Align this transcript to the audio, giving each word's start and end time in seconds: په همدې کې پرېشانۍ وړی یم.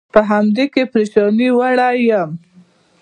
په 0.13 0.19
همدې 0.29 0.65
کې 0.73 0.83
پرېشانۍ 0.93 1.49
وړی 1.53 1.97
یم. 2.09 2.29